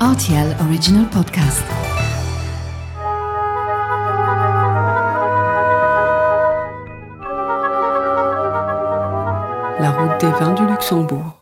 [0.00, 1.64] RTL Original Podcast.
[9.80, 11.35] La route des vins du Luxembourg.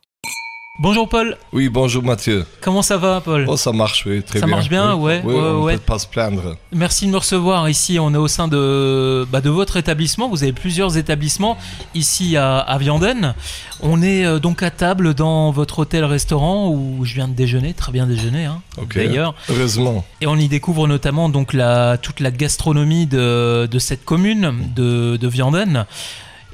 [0.80, 2.44] Bonjour Paul, Oui, bonjour Mathieu.
[2.60, 3.44] comment ça va Paul?
[3.48, 4.56] Oh, ça marche, oui, très Ça bien.
[4.56, 5.02] marche bien, Oui.
[5.04, 5.74] ouais, Oui, ouais, on ouais.
[5.74, 6.56] peut pas se plaindre.
[6.72, 8.00] Merci de me recevoir ici.
[8.00, 10.28] On est au sein de, bah, de votre établissement.
[10.28, 11.56] Vous avez plusieurs établissements
[11.94, 13.34] ici à, à Vianden.
[13.82, 17.92] On est euh, donc à table dans votre hôtel-restaurant où je viens de déjeuner, très
[17.92, 18.60] bien déjeuner hein,
[18.96, 19.36] d'ailleurs.
[19.50, 20.04] Heureusement.
[20.22, 25.16] Et on y découvre notamment donc la, toute la gastronomie de, de cette commune de,
[25.18, 25.86] de Vianden.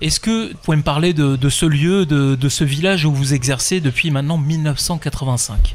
[0.00, 3.80] Est-ce que vous pouvez me parler de, ce lieu, de, ce village où vous exercez
[3.80, 5.74] depuis maintenant 1985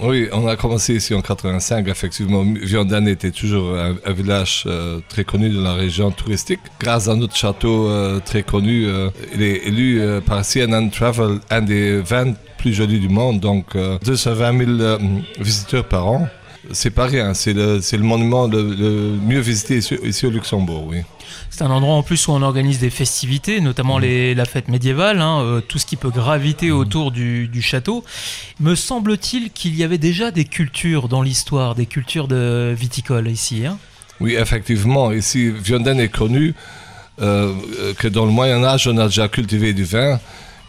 [0.00, 1.86] Oui, on a commencé ici en 85.
[1.88, 6.60] Effectivement, Vianden était toujours un, village euh, très connu de la région touristique.
[6.80, 11.62] Grâce à notre château euh, très connu, euh, il est élu par CNN Travel un
[11.62, 13.40] des 20 plus jolis du monde.
[13.40, 14.98] Donc, euh, 220 000 euh,
[15.38, 16.28] visiteurs par an.
[16.72, 20.84] C'est pas rien, c'est le, le monument le, le mieux visité ici, ici au Luxembourg,
[20.86, 20.98] oui.
[21.48, 25.20] C'est un endroit en plus où on organise des festivités, notamment les, la fête médiévale,
[25.20, 28.04] hein, euh, tout ce qui peut graviter autour du, du château.
[28.60, 33.64] Me semble-t-il qu'il y avait déjà des cultures dans l'histoire, des cultures de viticole ici.
[33.66, 33.78] hein?
[34.20, 35.12] Oui, effectivement.
[35.12, 36.54] Ici, Vianden est connu
[37.22, 37.54] euh,
[37.98, 40.20] que dans le Moyen Âge, on a déjà cultivé du vin,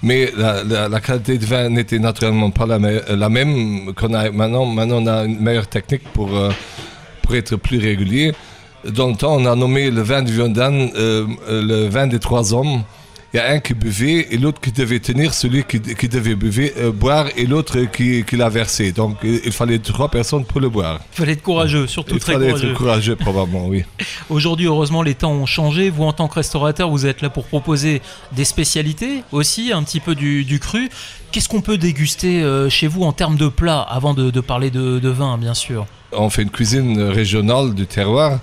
[0.04, 4.66] mais la, qualité du vin n'était naturellement pas la, me- la même qu'on a maintenant.
[4.66, 6.50] Maintenant, on a une meilleure technique pour, euh,
[7.22, 8.34] pour être plus régulier.
[8.88, 12.20] Dans le temps, on a nommé le vin de Vianden euh, euh, le vin des
[12.20, 12.82] trois hommes.
[13.34, 16.36] Il y a un qui buvait et l'autre qui devait tenir celui qui, qui devait
[16.36, 18.92] buver, euh, boire et l'autre qui, qui l'a versé.
[18.92, 21.00] Donc, il il fallait trois personnes pour le boire.
[21.14, 22.72] Il fallait être courageux, surtout Il très fallait courageux.
[22.72, 23.84] être courageux, probablement, oui.
[24.30, 25.90] Aujourd'hui, heureusement, les temps ont changé.
[25.90, 28.02] Vous, en tant que restaurateur, vous êtes là pour proposer
[28.34, 30.90] des spécialités aussi, un petit peu du, du cru.
[31.32, 34.72] Qu'est-ce qu'on peut déguster euh, chez vous en termes de plats, avant de, de parler
[34.72, 35.86] de, de vin, bien sûr?
[36.12, 38.40] On fait une cuisine régionale du terroir.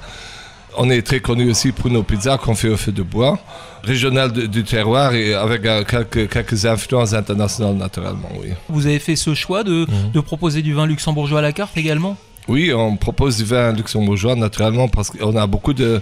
[0.80, 3.38] On est très connu aussi pour nos pizzas qu'on fait au feu de bois.
[3.82, 8.50] Régional du, du terroir et avec euh, quelques, quelques influences internationales naturellement, oui.
[8.68, 12.17] Vous avez fait ce choix de, de proposer du vin luxembourgeois à la carte également?
[12.46, 16.00] Oui, on propose du vin luxembourgeois naturellement parce qu'on a beaucoup de...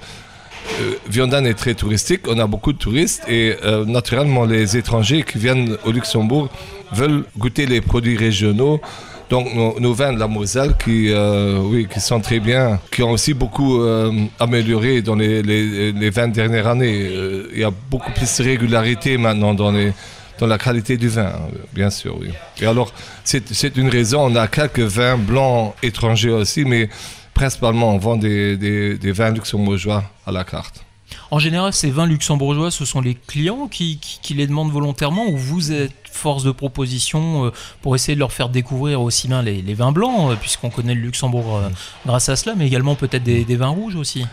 [0.81, 5.39] Euh, est très touristique, on a beaucoup de touristes et euh, naturellement les étrangers qui
[5.39, 6.49] viennent au Luxembourg
[6.93, 8.81] veulent goûter les produits régionaux.
[9.29, 13.11] Donc nos, vins de la Moselle qui, euh, oui, qui sont très bien, qui ont
[13.11, 17.09] aussi beaucoup euh, amélioré dans les, les, les 20 dernières années.
[17.11, 19.93] Euh, il y a beaucoup plus de régularité maintenant dans, les,
[20.39, 22.17] dans la qualité du vin, hein, bien sûr.
[22.21, 22.29] Oui.
[22.61, 22.93] Et alors,
[23.25, 26.89] c'est une raison, on a quelques vins blancs étrangers aussi, mais
[27.35, 30.85] principalement on vend des, des, vins luxembourgeois à la carte.
[31.33, 35.37] En général, ces vins luxembourgeois, ce sont les clients qui- qui les demandent volontairement ou
[35.37, 37.51] vous êtes force de proposition euh,
[37.83, 41.03] pour essayer de leur faire découvrir aussi bien les, vins blancs, euh, puisqu'on connaît le
[41.03, 41.69] Luxembourg euh,
[42.05, 44.27] grâce à cela, mais également peut-être des, vins rouges aussi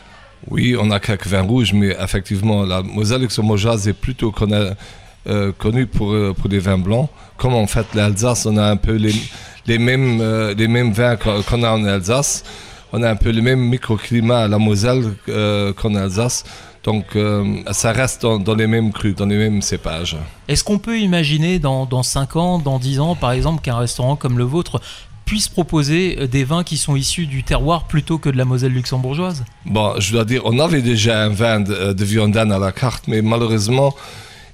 [0.50, 6.50] Oui, on a quelques vins rouges, mais effectivement, la Moselle luxembourgeoise est plutôt connue pour,
[6.50, 7.10] des vins blancs.
[7.38, 11.72] Comme en fait l'Alsace, on a un peu les, mêmes, les mêmes vins qu'on a
[11.72, 12.44] en Alsace.
[12.92, 16.44] On a un peu le même microclimat à la Moselle qu'en Alsace.
[16.84, 20.18] Donc euh, ça reste dans, dans les mêmes crus, dans les mêmes cépages.
[20.48, 24.16] Est-ce qu'on peut imaginer dans, dans 5 ans, dans 10 ans, par exemple, qu'un restaurant
[24.16, 24.82] comme le vôtre
[25.26, 28.74] puisse proposer euh, des vins qui sont issus du terroir plutôt que de la Moselle
[28.74, 29.46] luxembourgeoise?
[29.66, 33.06] Bon, je dois dire, on avait déjà un vin de, de Vianden à la carte,
[33.08, 33.96] mais malheureusement,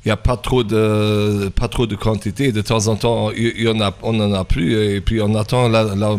[0.06, 2.51] il n'y a pas trop de pas trop de quantité.
[2.51, 5.34] De temps en temps, il y en a, on n'en a plus, et puis on
[5.35, 6.16] attend la, la,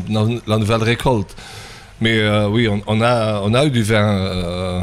[0.46, 1.34] la nouvelle récolte.
[2.00, 4.80] Mais euh, oui, on, on a, on a eu du vin euh,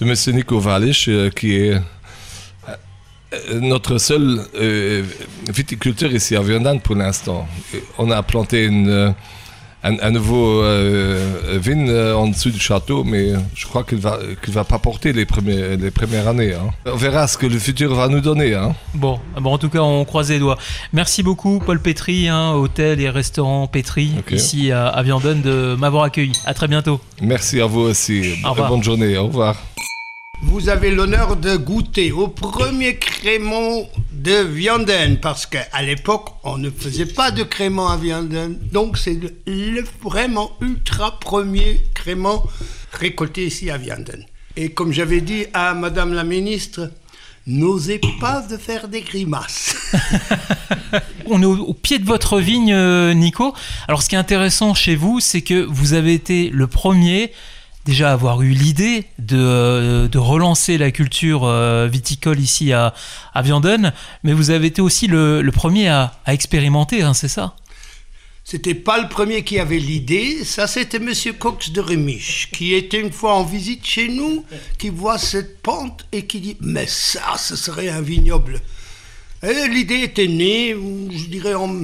[0.00, 5.02] de Monsieur Nico Wallisch, euh, qui est euh, notre seul euh,
[5.52, 7.46] viticulteur ici à Vianden pour l'instant.
[7.98, 9.10] On a planté une, euh,
[9.84, 14.52] un, un nouveau euh, euh, en dessous du château, mais je crois qu'il va, qu'il
[14.54, 16.54] va pas porter les, premiers, les premières années.
[16.54, 16.70] hein.
[16.86, 18.54] On verra ce que le futur va nous donner.
[18.54, 18.74] Hein.
[18.94, 20.56] Bon, bon, en tout cas, on croise les doigts.
[20.92, 24.32] Merci beaucoup, Paul Pétry, hein, hôtel et restaurant Pétry, Ok.
[24.32, 26.32] ici à, à Vianden, de m'avoir accueilli.
[26.46, 27.00] À très bientôt.
[27.20, 28.34] Merci à vous aussi.
[28.44, 28.68] Au revoir.
[28.70, 29.16] Bonne journée.
[29.18, 29.56] Au revoir.
[30.46, 36.70] Vous avez l'honneur de goûter au premier crémant de Vianden, parce qu'à l'époque, on ne
[36.70, 38.56] faisait pas de crémant à Vianden.
[38.70, 42.44] Donc, c'est le, vraiment ultra premier crémant
[42.92, 44.24] récolté ici à Vianden.
[44.56, 46.90] Et comme j'avais dit à Madame la ministre,
[47.46, 49.74] n'osez pas de faire des grimaces.
[51.26, 53.54] On est au, au pied de votre vigne, euh, Nico.
[53.88, 57.32] Alors, ce qui est intéressant chez vous, c'est que vous avez été le premier
[57.84, 62.94] déjà avoir eu l'idée de, euh, de relancer la culture euh, viticole ici à,
[63.34, 63.92] à Vianden,
[64.22, 67.56] mais vous avez été aussi le, le premier à, à expérimenter, hein, c'est ça?
[68.46, 73.00] C'était pas le premier qui avait l'idée, ça c'était Monsieur Cox de Rémiche, qui était
[73.00, 74.44] une fois en visite chez nous,
[74.76, 78.60] qui voit cette pente et qui dit Mais ça, ce serait un vignoble.
[79.42, 81.74] L'idée était née, je dirais en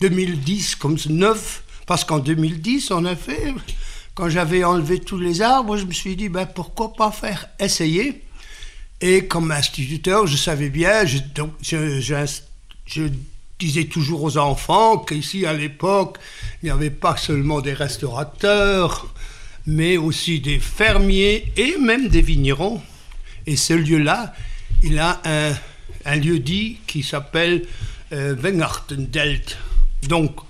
[0.00, 3.54] 2010, comme neuf, parce qu'en 2010, en effet,
[4.14, 8.22] quand j'avais enlevé tous les arbres, je me suis dit ben, Pourquoi pas faire essayer
[9.00, 13.08] Et comme instituteur, je savais bien, je, donc, je,
[13.58, 16.18] disais toujours aux enfants qu'ici, à l'époque,
[16.62, 19.06] il n'y avait pas seulement des restaurateurs,
[19.66, 22.82] mais aussi des fermiers et même des vignerons.
[23.46, 24.34] Et ce lieu-là,
[24.82, 25.52] il a un,
[26.04, 27.66] un lieu dit qui s'appelle
[28.12, 29.56] euh, Wengartendelt.
[30.08, 30.40] Donc,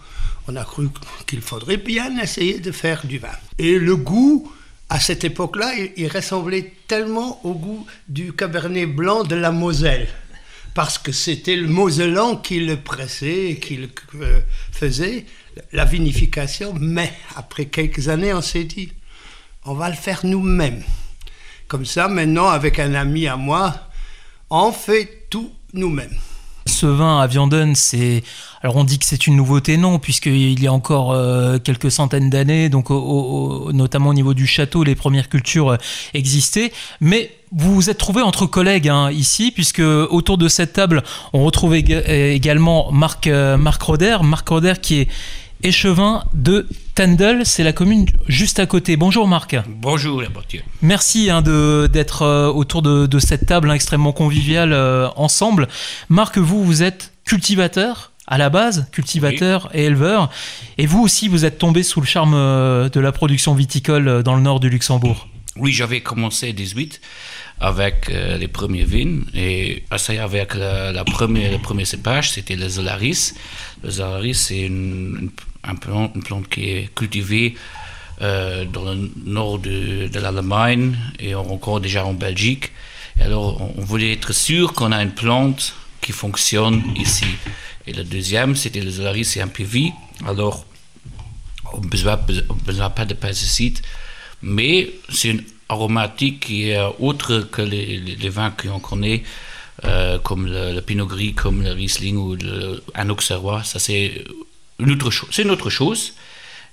[0.49, 0.89] on a cru
[1.27, 3.29] qu'il faudrait bien essayer de faire du vin.
[3.59, 4.53] Et le goût,
[4.89, 10.09] à cette époque-là, il, ressemblait tellement au goût du cabernet blanc de la Moselle
[10.75, 13.89] parce que c'était le Mosellan qui le pressait, qui le
[14.21, 14.41] euh,
[14.71, 15.27] faisait,
[15.73, 16.75] la vinification.
[16.81, 18.91] Mais après quelques années, on s'est dit,
[19.65, 20.83] on va le faire nous-mêmes.
[21.69, 23.75] Comme ça, maintenant, avec un ami à moi,
[24.51, 26.17] on fait tout nous-mêmes.
[26.85, 28.23] Vin à Vianden, c'est.
[28.63, 32.31] Alors on dit que c'est une nouveauté, non, puisqu'il y a encore euh, quelques centaines
[32.31, 35.77] d'années, donc notamment au niveau du château, les premières cultures euh,
[36.15, 36.73] existaient.
[37.01, 41.03] Mais vous vous êtes trouvé entre collègues hein, ici, puisque autour de cette table,
[41.33, 44.19] on retrouve également Marc, euh, Marc Roder.
[44.23, 45.09] Marc Roder qui est
[45.63, 48.97] échevin de Tendel, c'est la commune juste à côté.
[48.97, 49.57] Bonjour Marc.
[49.67, 50.63] Bonjour Mathieu.
[50.83, 55.69] Merci hein, d'être euh, autour de, de, cette table hein, extrêmement conviviale euh, ensemble.
[56.09, 59.81] Marc, vous, vous êtes cultivateur à la base, cultivateur oui.
[59.81, 60.31] et éleveur.
[60.79, 64.35] Et vous aussi, vous êtes tombé sous le charme euh, de la production viticole dans
[64.35, 65.29] le nord du Luxembourg.
[65.57, 67.01] Oui, j'avais commencé à 18
[67.63, 72.57] avec euh, les premiers vignes et assez avec la, la première, le premier cépage, c'était
[72.57, 73.35] le Zolaris.
[73.85, 75.31] Le Zolaris, c'est une, une,
[75.65, 77.55] une plante qui est cultivée
[78.21, 82.71] euh, dans le nord de, l'Allemagne et encore déjà en Belgique.
[83.19, 87.27] Et alors, on, voulait être sûr qu'on a une plante qui fonctionne ici.
[87.87, 89.93] Et le deuxième, c'était le Zolaris, c'est un PV.
[90.27, 90.65] Alors,
[91.73, 92.17] on n'a
[92.65, 93.81] besoin, pas de pesticides,
[94.43, 99.23] mais c'est une aromatique qui est autre que les, les, les vins qu'on connaît,
[99.85, 103.65] euh, comme le, Pinot Gris, comme le Riesling ou le, Auxerrois.
[103.65, 104.25] Ça, c'est
[105.11, 105.29] chose.
[105.31, 106.15] C'est une autre chose.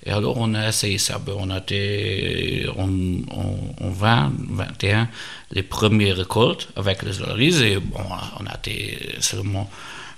[0.04, 1.20] Et alors, on a essayé ça.
[1.26, 5.08] On a été en, en, en 20, 21,
[5.52, 7.60] les premières récoltes avec les Solaris.
[7.60, 8.00] Et bon,
[8.38, 9.70] on a été seulement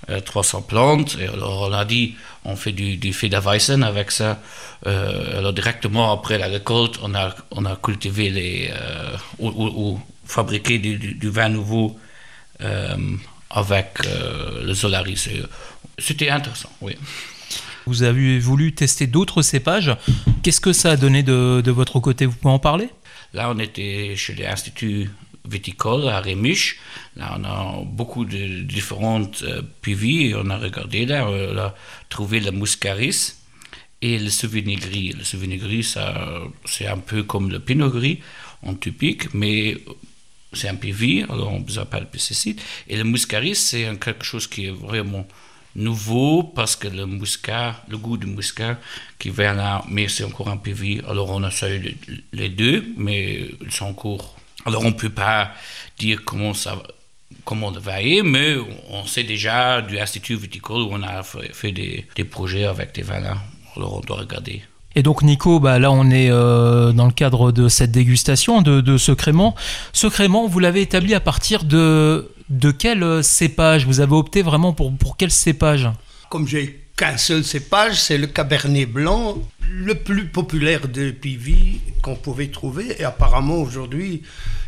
[0.09, 1.17] euh, 300 plantes.
[1.19, 2.15] Et alors, on a dit,
[2.45, 4.39] on fait du, du Federweizen avec ça.
[4.87, 8.71] Euh, alors, directement après la récolte, on a, on a cultivé les.
[8.71, 11.97] Euh, ou, fabriqué du, vin nouveau
[12.61, 12.95] euh,
[13.49, 15.29] avec euh, le Solaris.
[15.97, 16.95] C'était intéressant, oui.
[17.85, 19.95] Vous avez voulu tester d'autres cépages.
[20.41, 22.25] Qu'est-ce que ça a donné de, de, votre côté?
[22.25, 22.89] Vous pouvez en parler?
[23.33, 25.09] Là, on était chez l'Institut
[25.47, 26.79] viticole à Rémiche.
[27.15, 31.75] Là, on a beaucoup de différentes euh, et on a regardé là, on a
[32.09, 33.33] trouvé le Muscaris
[34.01, 35.13] et le Sauvignon gris.
[35.13, 35.95] Le Sauvignon gris,
[36.65, 38.19] c'est un peu comme le Pinot gris
[38.61, 39.77] en typique, mais
[40.53, 42.59] c'est un PV, alors on pas de pesticide.
[42.87, 45.27] Et le Muscaris, c'est quelque chose qui est vraiment
[45.75, 48.77] nouveau parce que le muscat, le goût du muscat
[49.19, 51.01] qui vient là, mais c'est encore un PV.
[51.07, 51.97] Alors on a essayé
[52.31, 54.35] les deux, mais ils sont encore.
[54.65, 55.51] Alors on ne peut pas
[55.97, 56.81] dire comment ça
[57.45, 58.55] comment va y, mais
[58.89, 63.01] on sait déjà du Institut viticole où on a fait des, des projets avec des
[63.01, 63.37] vins là.
[63.75, 64.61] Alors on doit regarder.
[64.95, 68.79] Et donc Nico, bah là on est euh, dans le cadre de cette dégustation de,
[68.81, 69.55] de ce crément.
[69.91, 70.07] Ce
[70.47, 75.17] vous l'avez établi à partir de, de quel cépage Vous avez opté vraiment pour, pour
[75.17, 75.89] quel cépage?
[76.29, 79.37] Comme j'ai qu'un seul cépage, c'est le Cabernet Blanc,
[79.69, 82.95] le plus populaire de Pivy qu'on pouvait trouver.
[82.99, 84.21] Et apparemment aujourd'hui,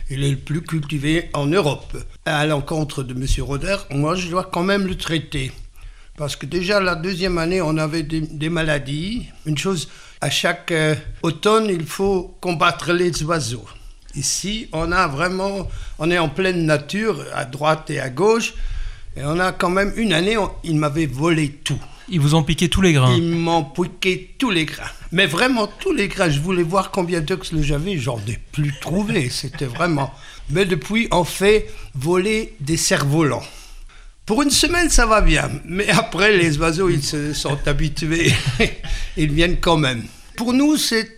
[0.10, 1.96] il est le plus cultivé en Europe.
[2.26, 3.26] À l'encontre de M.
[3.40, 5.52] Roder, moi je dois quand même le traiter.
[6.18, 9.28] Parce que déjà la deuxième année, on avait des, des maladies.
[9.46, 9.90] Une chose,
[10.22, 13.66] à chaque euh, automne, il faut combattre les oiseaux.
[14.16, 15.68] Ici, on a vraiment,
[16.00, 18.54] on est en pleine nature, à droite et à gauche,
[19.18, 21.80] et on a quand même une année, on, ils m'avaient volé tout.
[22.08, 24.92] Ils vous ont piqué tous les grains Ils m'ont piqué tous les grains.
[25.12, 26.30] Mais vraiment tous les grains.
[26.30, 29.30] Je voulais voir combien d'oxles j'avais, j'en ai plus trouvé.
[29.32, 30.14] C'était vraiment.
[30.50, 33.44] Mais depuis, on fait voler des cerfs-volants.
[34.26, 35.50] Pour une semaine, ça va bien.
[35.66, 38.34] Mais après, les oiseaux, ils se sont habitués.
[39.18, 40.04] ils viennent quand même.
[40.36, 41.10] Pour nous, c'est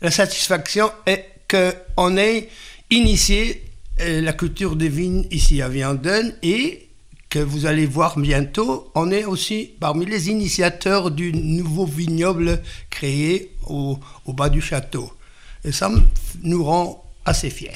[0.00, 2.48] la satisfaction est qu'on ait
[2.90, 3.62] initié
[4.00, 6.88] euh, la culture des vignes ici à Vianden et
[7.28, 8.90] que vous allez voir bientôt.
[8.94, 15.12] On est aussi parmi les initiateurs du nouveau vignoble créé au, au bas du château.
[15.64, 15.90] Et ça
[16.42, 17.72] nous rend assez fiers.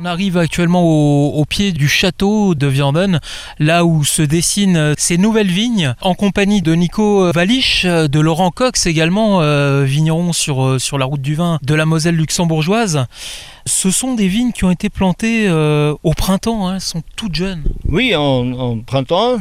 [0.00, 3.18] On arrive actuellement au, pied du château de Vianden,
[3.58, 8.86] là où se dessinent ces nouvelles vignes, en compagnie de Nico Valich, de Laurent Cox
[8.86, 13.06] également, euh, vigneron sur, sur la route du vin de la Moselle luxembourgeoise.
[13.68, 17.62] Ce sont des vignes qui ont été plantées euh, au printemps, hein, sont toutes jeunes.
[17.86, 19.38] Oui, en, printemps,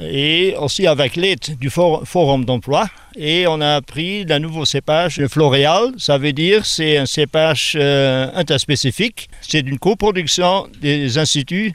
[0.00, 2.88] et aussi avec l'aide du for Forum d'emploi.
[3.14, 8.30] Et on a pris le nouveau cépage floréal, ça veut dire c'est un cépage euh,
[8.34, 9.28] interspécifique.
[9.42, 11.74] C'est une coproduction des instituts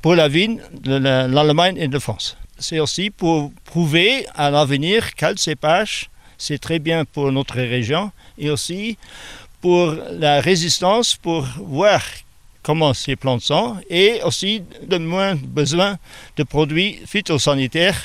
[0.00, 2.38] pour la vigne de l'Allemagne et de France.
[2.58, 6.08] C'est aussi pour prouver à l'avenir quel cépage
[6.38, 8.98] c'est très bien pour notre région et aussi
[9.64, 12.02] pour la résistance, pour voir
[12.62, 15.96] comment ces plantes sont et aussi de moins besoin
[16.36, 18.00] de produits phytosanitaires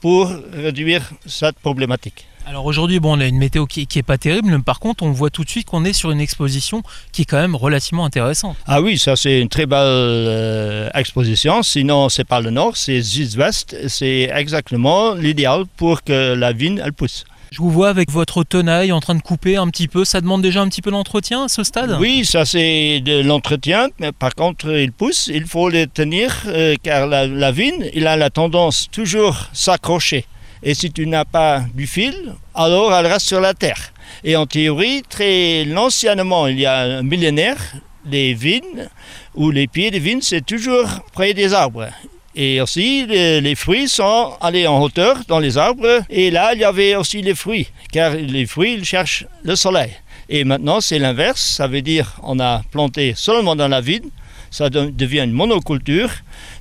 [0.00, 2.26] pour réduire cette problématique.
[2.46, 5.04] Alors aujourd'hui, bon, on a une météo qui, qui est pas terrible, mais par contre,
[5.04, 8.04] on voit tout de suite qu'on est sur une exposition qui est quand même relativement
[8.04, 8.56] intéressante.
[8.66, 11.62] Ah oui, ça c'est une très belle euh, exposition.
[11.62, 13.76] Sinon, c'est pas le nord, c'est sud-ouest.
[13.86, 17.24] C'est exactement l'idéal pour que la vigne elle pousse.
[17.50, 20.04] Je vous vois avec votre tenaille en train de couper un petit peu.
[20.04, 21.96] Ça demande déjà un petit peu d'entretien à ce stade?
[22.00, 23.88] Oui, ça c'est de l'entretien.
[23.98, 25.30] Mais par contre, il pousse.
[25.32, 30.26] Il faut les tenir euh, car la, la vigne, il a la tendance toujours s'accrocher.
[30.62, 33.92] Et si tu n'as pas du fil, alors elle reste sur la terre.
[34.24, 37.58] Et en théorie, très anciennement, il y a un millénaire,
[38.06, 38.88] les vignes
[39.34, 41.88] ou les pieds de vignes, c'est toujours près des arbres.
[42.36, 46.02] Et aussi, les, fruits sont allés en hauteur dans les arbres.
[46.10, 49.90] Et là, il y avait aussi les fruits, car les fruits, ils cherchent le soleil.
[50.28, 51.40] Et maintenant, c'est l'inverse.
[51.40, 54.08] Ça veut dire on a planté seulement dans la vigne.
[54.50, 56.10] Ça devient une monoculture.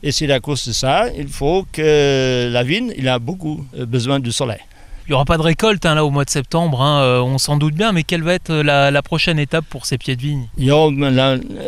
[0.04, 4.20] Et c'est à cause de ça, il faut que la vigne, il a beaucoup besoin
[4.20, 4.60] du soleil.
[5.06, 7.38] Il n'y aura pas de récolte hein, là au mois de septembre, hein, euh, on
[7.38, 10.22] s'en doute bien, mais quelle va être la, la prochaine étape pour ces pieds de
[10.22, 10.48] vigne?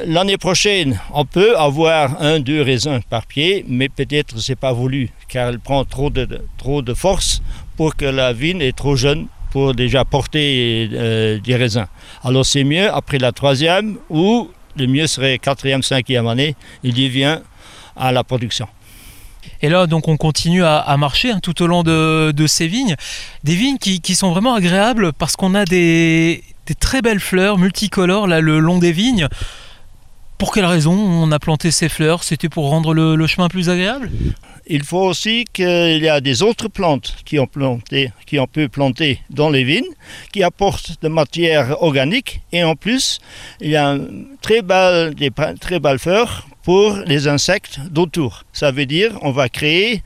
[0.08, 5.10] L'année prochaine, on peut avoir un, deux raisins par pied, mais peut-être c'est pas voulu,
[5.28, 6.26] car elle prend trop de,
[6.58, 7.42] trop de force
[7.76, 11.88] pour que la vigne est trop jeune pour déjà porter euh, des raisins.
[12.24, 17.10] Alors c'est mieux après la troisième, ou le mieux serait quatrième, cinquième année, il y
[17.10, 17.42] vient
[17.98, 18.68] à la production.
[19.62, 22.96] Et là, donc, on continue à, marcher hein, tout au long de, ces vignes.
[23.44, 26.44] Des vignes qui, sont vraiment agréables parce qu'on a des,
[26.80, 29.28] très belles fleurs multicolores le long des vignes.
[30.38, 32.24] Pour quelle raison on a planté ces fleurs?
[32.24, 34.12] C'était pour rendre le, chemin plus agréable?
[34.68, 38.68] Il faut aussi qu'il y a des autres plantes qui ont, planté, qui ont pu
[38.68, 39.94] planter dans les vignes,
[40.34, 42.42] qui apportent de matière organique.
[42.52, 43.20] Et en plus,
[43.62, 43.98] il y a
[44.42, 48.44] très belle, des très belles fleurs pour les insectes d'autour.
[48.52, 50.04] Ça veut dire on va créer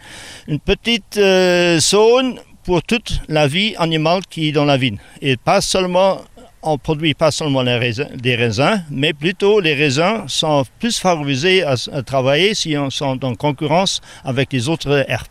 [0.47, 4.99] une petite euh, zone pour toute la vie animale qui est dans la vigne.
[5.23, 6.21] Et pas seulement,
[6.61, 11.63] on produit pas seulement les raisins, des raisins, mais plutôt les raisins sont plus favorisés
[11.63, 15.27] à, à travailler si on sont en concurrence avec les autres herbes.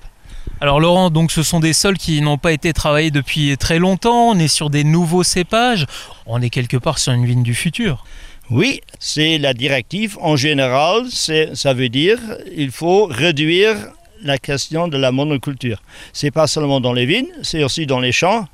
[0.60, 4.30] Alors Laurent, donc ce sont des sols qui n'ont pas été travaillés depuis très longtemps,
[4.30, 5.86] on est sur des nouveaux cépages,
[6.26, 8.04] on est quelque part sur une vigne du futur.
[8.50, 12.18] Oui, c'est la directive en général, ça veut dire
[12.56, 13.76] il faut réduire
[14.22, 15.80] la question de la monoculture.
[16.12, 18.48] C'est pas seulement dans les vignes, c'est aussi dans les champs,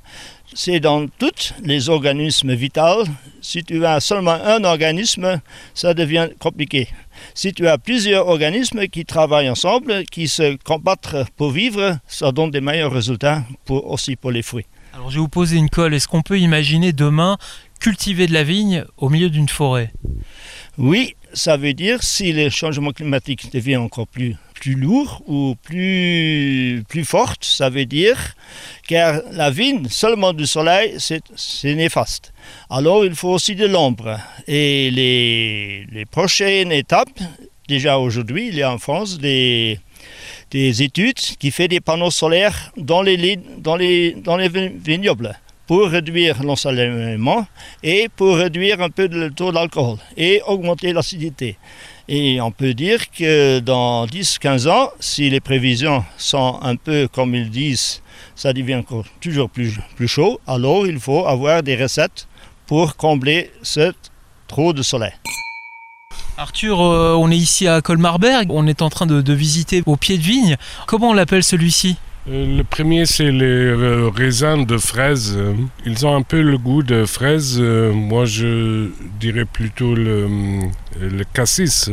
[0.53, 3.05] c'est dans tous les organismes vitaux.
[3.41, 5.41] Si tu as seulement un organisme,
[5.75, 6.89] ça devient compliqué.
[7.35, 12.51] Si tu as plusieurs organismes qui travaillent ensemble, qui se combattent pour vivre, ça donne
[12.51, 14.67] des meilleurs résultats pour, aussi pour les fruits.
[14.93, 15.95] Alors je vais vous poser une colle.
[15.95, 17.37] Est-ce qu'on peut imaginer demain
[17.81, 19.93] cultiver de la vigne au milieu d'une forêt?
[20.79, 26.82] Oui, ça veut dire si le changement climatique devient encore plus, plus lourd ou plus,
[26.88, 28.34] plus forte, ça veut dire
[28.87, 32.32] car la vigne, seulement du soleil, c'est néfaste.
[32.70, 34.18] Alors il faut aussi de l'ombre.
[34.46, 37.18] Et les, les prochaines étapes,
[37.68, 39.78] déjà aujourd'hui, il y a en France des,
[40.50, 45.88] des études qui font des panneaux solaires dans les, dans les, dans les vignobles pour
[45.88, 47.47] réduire l'ensoleillement
[47.83, 51.56] et pour réduire un peu le taux d'alcool et augmenter l'acidité.
[52.06, 57.35] Et on peut dire que dans 10-15 ans, si les prévisions sont un peu comme
[57.35, 58.02] ils disent,
[58.35, 58.83] ça devient
[59.21, 62.28] toujours plus, chaud, alors il faut avoir des recettes
[62.66, 63.92] pour combler ce
[64.47, 65.12] trop de soleil.
[66.37, 69.97] Arthur, euh, on est ici à Colmarberg, on est en train de, de visiter au
[69.97, 70.56] pied de vigne.
[70.87, 71.97] Comment on l'appelle celui-ci?
[72.26, 73.73] Le premier, c'est les
[74.14, 75.38] raisins de fraises.
[75.85, 77.61] Ils ont un peu le goût de fraises.
[77.61, 78.88] Moi, je
[79.21, 80.28] dirais plutôt le,
[81.00, 81.90] le cassis.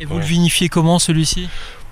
[0.00, 0.20] Et vous ouais.
[0.20, 1.48] le vinifiez comment celui-ci?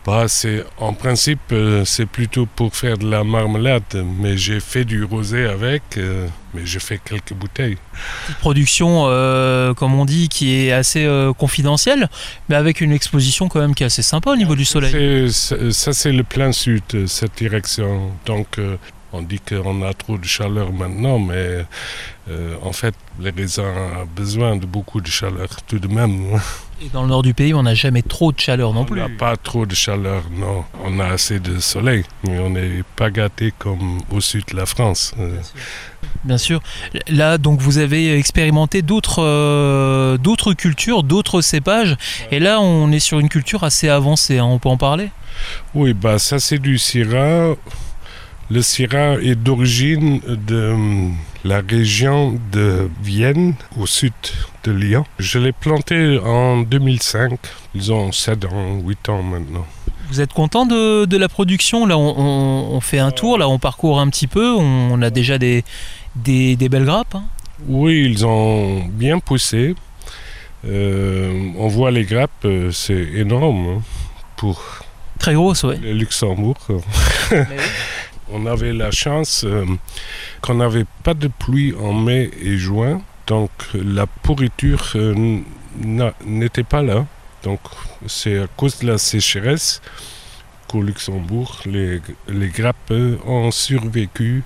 [0.07, 3.83] Bah, c'est, en principe, euh, c'est plutôt pour faire de la marmelade,
[4.19, 7.76] mais j'ai fait du rosé avec, euh, mais j'ai fait quelques bouteilles.
[8.26, 12.09] Petite production, euh, comme on dit, qui est assez confidentielle,
[12.49, 15.30] mais avec une exposition quand même qui est assez sympa au niveau du soleil.
[15.30, 18.11] Ça, c'est le plein sud, cette direction.
[18.25, 18.59] Donc,
[19.12, 21.64] on dit qu'on a trop de chaleur maintenant, mais
[22.30, 26.40] euh, en fait, les raisins ont besoin de beaucoup de chaleur tout de même.
[26.82, 29.00] Et dans le nord du pays, on n'a jamais trop de chaleur non On plus.
[29.00, 30.64] n'a pas trop de chaleur, non.
[30.84, 34.64] On a assez de soleil, mais on n'est pas gâté comme au sud de la
[34.64, 35.12] France.
[35.18, 35.36] Euh,
[36.24, 36.62] Bien sûr.
[37.08, 41.96] Là, donc, vous avez expérimenté d'autres euh, d'autres cultures, d'autres cépages.
[42.30, 44.38] Et là, on est sur une culture assez avancée.
[44.38, 45.10] hein, on peut en parler?
[45.74, 47.54] Oui, bah ça c'est du Syrah.
[48.50, 51.14] Le Syrah est d'origine de hum,
[51.45, 54.12] la région de Vienne, au sud
[54.64, 55.04] de Lyon.
[55.19, 57.38] Je l'ai planté en 2005.
[57.75, 59.66] Ils ont 7 ans, 8 ans maintenant.
[60.11, 61.87] Vous êtes content de, de la production?
[61.87, 64.52] Là, on, on- on fait un tour, là, on parcourt un petit peu.
[64.54, 65.64] On, on a déjà des,
[66.16, 67.14] des, des belles grappes.
[67.14, 67.23] hein?
[67.69, 69.76] Oui, ils ont bien poussé.
[70.66, 73.83] Euh, on voit les grappes, euh, c'est énorme hein,
[74.37, 74.61] pour
[75.19, 75.76] Très grosses, ouais.
[75.83, 76.57] le Luxembourg.
[78.32, 79.64] On avait la chance euh,
[80.40, 85.40] qu'on n'avait pas de pluie en mai et juin, donc la pourriture euh,
[86.25, 87.06] n'était pas là.
[87.42, 87.60] Donc
[88.06, 89.82] c'est à cause de la sécheresse
[90.68, 92.92] qu'au Luxembourg, les, les grappes
[93.26, 94.44] ont survécu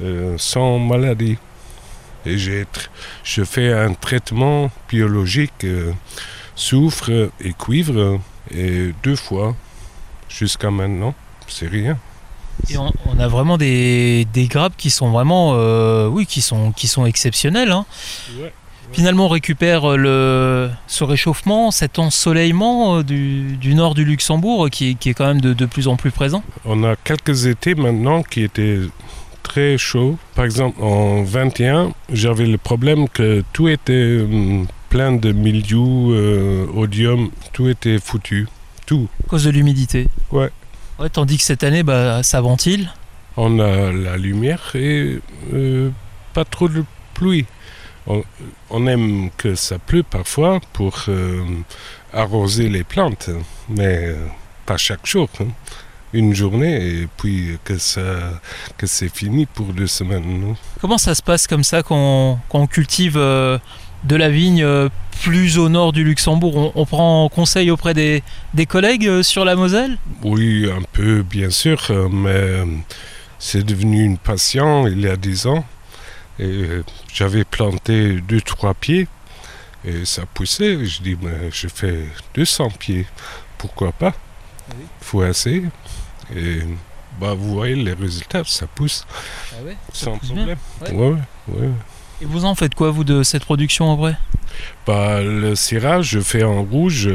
[0.00, 1.38] euh, sans maladie.
[2.24, 5.64] Et je fais un traitement biologique
[6.56, 8.18] soufre et cuivre
[8.52, 9.54] et deux fois
[10.28, 11.14] jusqu'à maintenant.
[11.46, 11.96] C'est rien.
[12.70, 16.72] Et on, on a vraiment des, des grappes qui sont vraiment, euh, oui, qui sont,
[16.72, 17.70] qui sont exceptionnelles.
[17.70, 17.84] hein.
[18.92, 24.70] Finalement, on récupère euh, le, ce réchauffement, cet ensoleillement euh, du, du nord du Luxembourg
[24.70, 26.42] qui, est- qui est quand même de, de plus en plus présent.
[26.64, 28.78] On a quelques étés maintenant qui étaient
[29.42, 30.16] très chauds.
[30.36, 36.66] Par exemple, en 21, j'avais le problème que tout était hum, plein de mildiou, euh,
[36.74, 38.46] odium, tout était foutu.
[38.86, 39.08] Tout.
[39.24, 40.06] À cause de l'humidité.
[40.30, 40.50] Ouais.
[40.98, 42.90] Ouais, tandis que cette année, bah, ça ventile.
[43.36, 45.20] On a la lumière et
[45.52, 45.90] euh,
[46.32, 47.44] pas trop de pluie.
[48.06, 48.22] On,
[48.70, 51.44] on aime que ça pleut parfois pour euh,
[52.14, 53.28] arroser les plantes,
[53.68, 54.26] mais euh,
[54.64, 55.28] pas chaque jour.
[55.40, 55.46] hein.
[56.12, 58.00] Une journée et puis que, ça,
[58.78, 60.54] que c'est fini pour deux semaines.
[60.80, 63.58] Comment ça se passe comme ça quand, quand on cultive euh,
[64.04, 64.64] de la vigne
[65.22, 68.22] plus au nord du Luxembourg on, on prend conseil auprès des,
[68.54, 69.98] des collègues euh, sur la Moselle?
[70.22, 72.64] Oui, un peu, bien sûr, euh, mais euh,
[73.38, 75.64] c'est devenu une passion il y a dix ans.
[77.14, 79.08] J'avais planté deux, trois pieds
[79.86, 80.84] et ça poussait.
[80.84, 83.06] Je dis, mais je fais 200 pieds,
[83.56, 84.12] pourquoi pas?
[84.70, 85.64] Il faut essayer.
[86.34, 86.58] Et
[87.18, 89.06] bah, vous voyez les résultats, ça pousse
[89.92, 91.24] sans pousse bien, problème.
[91.48, 91.70] Ouais, ouais.
[92.22, 94.16] Et vous en faites quoi, vous, de cette production en vrai?
[94.86, 97.10] Bah, le cirage, je fais en rouge.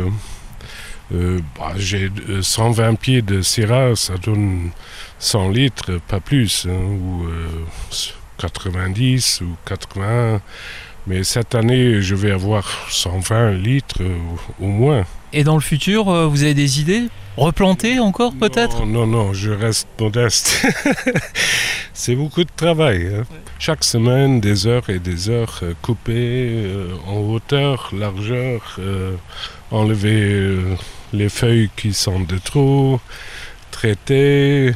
[1.13, 4.69] Euh, bah, J'ai euh, 120 pieds de cirage, ça donne
[5.19, 7.65] 100 litres, pas plus, hein, ou euh,
[8.37, 10.39] 90 ou 80.
[11.07, 14.17] Mais cette année, je vais avoir 120 litres euh,
[14.59, 15.03] au moins.
[15.33, 17.03] Et dans le futur, euh, vous avez des idées?
[17.37, 18.85] Replanter encore peut-être?
[18.85, 20.65] Non, non, non, je reste modeste.
[21.93, 23.07] C'est beaucoup de travail.
[23.13, 23.23] hein.
[23.59, 26.13] Chaque semaine, des heures et des heures euh, coupées
[26.65, 29.15] euh, en hauteur, largeur, euh,
[29.71, 30.57] enlever
[31.13, 32.99] les feuilles qui sont de trop,
[33.71, 34.73] traiter.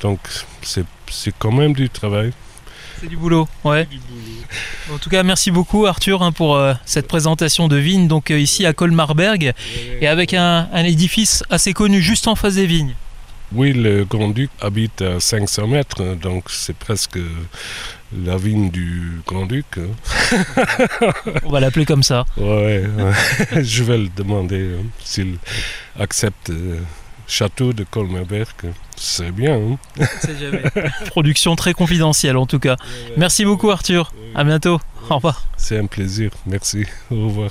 [0.00, 0.20] Donc,
[0.62, 2.32] c'est c'est quand même du travail.
[3.00, 3.86] C'est du boulot, ouais.
[4.92, 8.38] En tout cas, merci beaucoup Arthur hein, pour euh, cette présentation de vignes, donc euh,
[8.38, 9.52] ici à Colmarberg,
[10.00, 12.94] et avec un, un édifice assez connu juste en face des vignes.
[13.54, 17.18] Oui, le grand-duc habite à 500 mètres, hein, donc c'est presque
[18.24, 19.66] la vigne du grand-duc.
[19.78, 20.36] hein.
[21.44, 22.24] On va l'appeler comme ça.
[22.36, 23.62] Ouais, ouais.
[23.62, 25.36] je vais le demander hein, s'il
[25.98, 26.78] accepte euh,
[27.28, 28.48] château de Colmerberg.
[28.96, 29.56] C'est bien.
[30.00, 30.04] hein.
[31.06, 32.76] Production très confidentielle en tout cas.
[33.16, 34.12] Merci beaucoup Arthur.
[34.34, 34.80] À bientôt.
[35.08, 35.44] Au revoir.
[35.56, 36.30] C'est un plaisir.
[36.46, 36.84] Merci.
[37.12, 37.50] Au revoir.